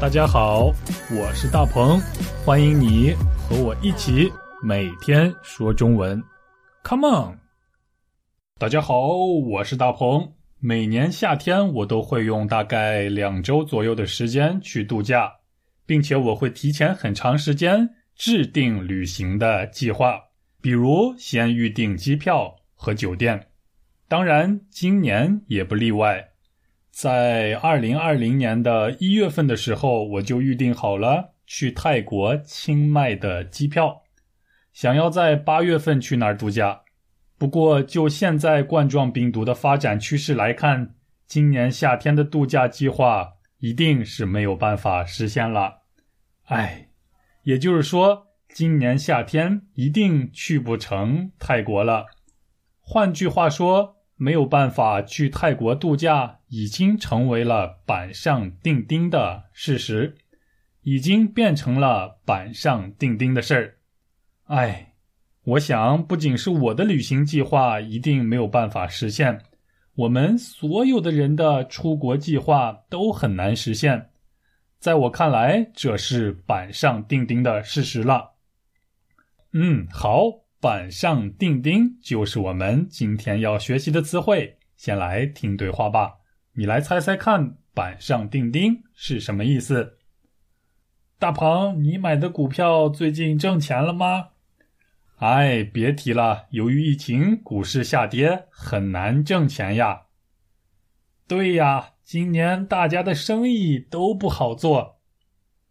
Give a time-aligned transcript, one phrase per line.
[0.00, 0.72] 大家好，
[1.10, 2.00] 我是大鹏，
[2.44, 4.32] 欢迎你和我一起
[4.62, 6.22] 每天说中文
[6.84, 7.38] ，Come on！
[8.60, 10.34] 大家好，我是大鹏。
[10.60, 15.32] 每年夏天，我都会用大概两周左右的时间去度假，
[15.84, 20.20] 并且我会提前很长时间制定旅行的计划，
[20.62, 23.48] 比如先预订机票和酒店。
[24.06, 26.24] 当然，今年也不例外。
[27.00, 34.02] 在二零二零年的一月份的时候，我就预定好了去泰国清迈的机票，
[34.72, 36.80] 想要在八月份去那儿度假。
[37.38, 40.96] 不过，就现在冠状病毒的发展趋势来看，
[41.28, 45.82] 今年夏天的度假计划一定是没有办法实现了。
[46.46, 46.88] 哎，
[47.44, 52.06] 也就是说，今年夏天一定去不成泰国了。
[52.80, 53.94] 换句话说。
[54.20, 60.16] 没有办法去泰国度假，已经成为了板上钉钉的事实，
[60.82, 63.74] 已经变成了板上钉钉的事儿。
[64.44, 64.94] 哎，
[65.44, 69.42] 我想不仅是我的旅行计划一定没有办法实现，
[69.94, 74.10] 我们所有的人的出国计划都很难实现。
[74.78, 78.32] 在我看来，这是板上钉钉的事实了。
[79.52, 80.48] 嗯，好。
[80.60, 84.58] 板上钉钉就是我们今天要学习的词汇。
[84.76, 86.14] 先来听对话吧，
[86.58, 89.98] 你来猜猜看，板上钉钉是什么意思？
[91.16, 94.30] 大鹏，你买的股票最近挣钱了吗？
[95.18, 100.06] 哎，别提了，由于疫情，股市下跌，很难挣钱呀。
[101.28, 104.98] 对呀，今年大家的生意都不好做。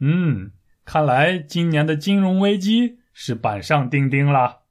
[0.00, 0.52] 嗯，
[0.84, 4.63] 看来今年的金融危机是板上钉钉了。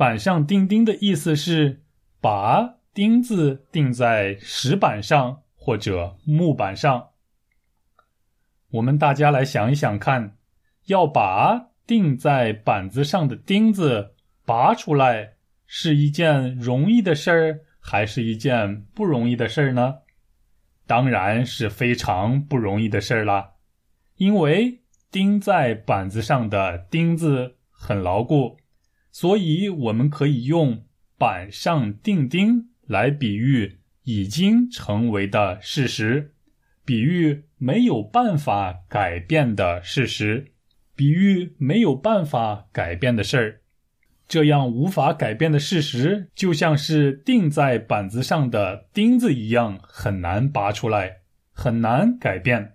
[0.00, 1.82] 板上钉钉的意思是
[2.22, 7.10] 把钉子钉在石板上或者木板上。
[8.70, 10.38] 我们大家来想一想看，
[10.86, 14.14] 要把钉在板子上的钉子
[14.46, 15.34] 拔出来，
[15.66, 19.96] 是一件容易的事儿，还是一件不容易的事儿呢？
[20.86, 23.50] 当然是非常不容易的事儿了，
[24.16, 24.80] 因为
[25.10, 28.56] 钉在板子上的钉子很牢固。
[29.12, 30.84] 所以，我们可以用
[31.18, 36.32] “板上钉钉”来比喻已经成为的事实，
[36.84, 40.52] 比喻没有办法改变的事实，
[40.94, 43.60] 比喻没有办法改变的事儿。
[44.28, 51.22] 这样无法改变的事实，就像是钉在板子上的钉子一样，很难拔出来，
[51.52, 52.74] 很难改变。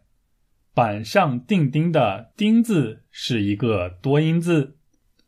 [0.74, 4.76] 板上钉钉的“钉”字是一个多音字。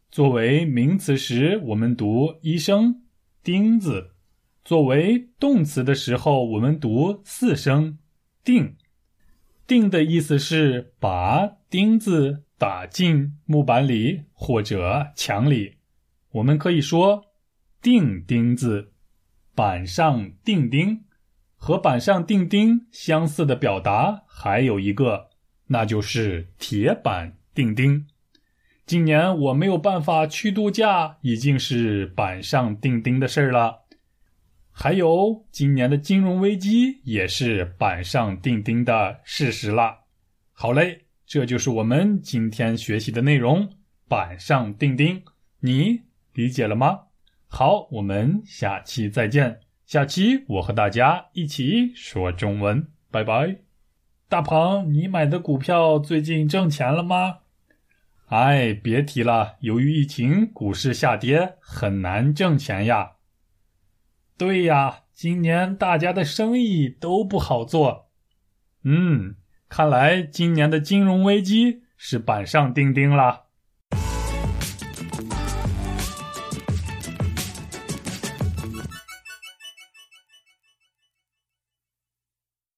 [0.10, 3.04] 作为名词时，我们读一声
[3.44, 4.12] “钉子”；
[4.64, 8.00] 作为动词的时候，我们读四声
[8.44, 8.76] “钉”。
[9.68, 15.76] 钉的意思是把钉子打进木板里或者墙里。
[16.32, 17.26] 我们可以说
[17.82, 18.94] “钉钉子
[19.54, 21.04] ”，“板上钉钉”。
[21.60, 25.30] 和“板上钉钉”相似的表达还有一个，
[25.68, 28.08] 那就是“铁板钉钉”。
[28.88, 33.82] 今年我没有办法去度假，已经是板上钉钉的事儿了。
[34.72, 40.06] 还有，今年的金融危机也是板上钉钉的事实了。
[40.54, 43.70] 好嘞，这就是我们今天学习的内容，
[44.08, 45.22] 板上钉钉，
[45.60, 47.08] 你理解了吗？
[47.50, 49.60] 好，我们下期再见。
[49.86, 53.58] 下期我和大家一起说中文，拜拜。
[54.30, 57.40] 大鹏，你买的股票最近挣钱了吗？
[58.28, 63.14] 哎，别提了，由于疫情，股市下跌，很难挣钱呀。
[64.38, 68.12] 对呀，今年大家的生意都不好做。
[68.84, 69.36] 嗯，
[69.70, 73.47] 看来今年的金融危机是板上钉钉了。